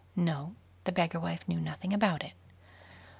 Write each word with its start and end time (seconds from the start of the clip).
No; 0.15 0.55
the 0.85 0.91
beggar 0.91 1.19
wife 1.19 1.47
knew 1.47 1.61
nothing 1.61 1.93
about 1.93 2.23
it. 2.23 2.33